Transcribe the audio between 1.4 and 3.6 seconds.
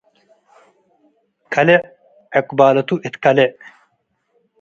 ከሌዕ ዕቅባለቱ እት ከሌዕ።